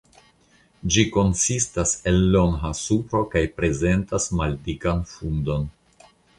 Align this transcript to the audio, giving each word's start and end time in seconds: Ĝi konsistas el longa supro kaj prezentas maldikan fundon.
Ĝi 0.95 1.03
konsistas 1.17 1.93
el 2.13 2.17
longa 2.37 2.73
supro 2.81 3.23
kaj 3.35 3.45
prezentas 3.61 4.29
maldikan 4.41 5.07
fundon. 5.15 5.73